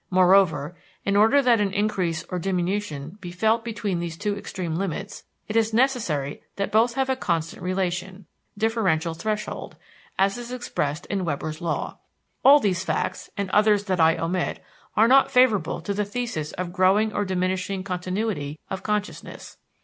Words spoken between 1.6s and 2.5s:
an increase or